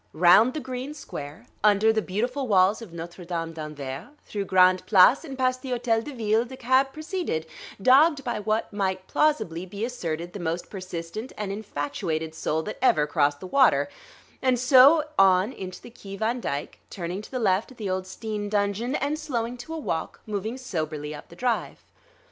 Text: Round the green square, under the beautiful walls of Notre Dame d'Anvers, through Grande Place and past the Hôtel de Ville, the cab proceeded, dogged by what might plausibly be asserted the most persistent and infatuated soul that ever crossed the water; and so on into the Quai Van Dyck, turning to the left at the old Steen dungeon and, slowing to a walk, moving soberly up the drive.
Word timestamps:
Round 0.13 0.55
the 0.55 0.59
green 0.59 0.95
square, 0.95 1.45
under 1.63 1.93
the 1.93 2.01
beautiful 2.01 2.47
walls 2.47 2.81
of 2.81 2.91
Notre 2.91 3.23
Dame 3.23 3.53
d'Anvers, 3.53 4.07
through 4.25 4.45
Grande 4.45 4.83
Place 4.87 5.23
and 5.23 5.37
past 5.37 5.61
the 5.61 5.69
Hôtel 5.69 6.03
de 6.03 6.11
Ville, 6.15 6.43
the 6.43 6.57
cab 6.57 6.91
proceeded, 6.91 7.45
dogged 7.79 8.23
by 8.23 8.39
what 8.39 8.73
might 8.73 9.05
plausibly 9.05 9.63
be 9.63 9.85
asserted 9.85 10.33
the 10.33 10.39
most 10.39 10.71
persistent 10.71 11.33
and 11.37 11.51
infatuated 11.51 12.33
soul 12.33 12.63
that 12.63 12.79
ever 12.81 13.05
crossed 13.05 13.41
the 13.41 13.45
water; 13.45 13.89
and 14.41 14.57
so 14.57 15.03
on 15.19 15.53
into 15.53 15.79
the 15.79 15.91
Quai 15.91 16.17
Van 16.17 16.39
Dyck, 16.39 16.79
turning 16.89 17.21
to 17.21 17.29
the 17.29 17.37
left 17.37 17.69
at 17.69 17.77
the 17.77 17.87
old 17.91 18.07
Steen 18.07 18.49
dungeon 18.49 18.95
and, 18.95 19.19
slowing 19.19 19.55
to 19.57 19.71
a 19.71 19.77
walk, 19.77 20.19
moving 20.25 20.57
soberly 20.57 21.13
up 21.13 21.29
the 21.29 21.35
drive. 21.35 21.83